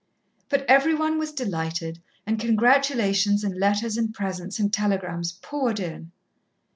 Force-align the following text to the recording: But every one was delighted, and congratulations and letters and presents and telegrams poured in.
But 0.49 0.65
every 0.67 0.95
one 0.95 1.19
was 1.19 1.31
delighted, 1.31 2.01
and 2.25 2.39
congratulations 2.39 3.43
and 3.43 3.55
letters 3.59 3.97
and 3.99 4.11
presents 4.11 4.57
and 4.57 4.73
telegrams 4.73 5.33
poured 5.43 5.79
in. 5.79 6.11